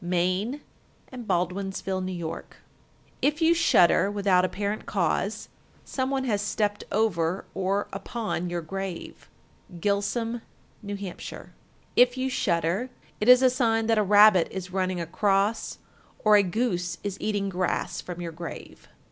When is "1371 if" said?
2.23-3.39